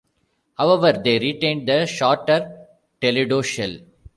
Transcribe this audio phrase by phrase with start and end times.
[0.57, 2.65] However, they retained the shorter
[3.01, 3.75] Toledo shell.